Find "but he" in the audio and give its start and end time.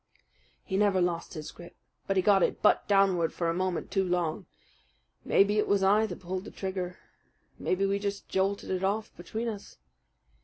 2.07-2.23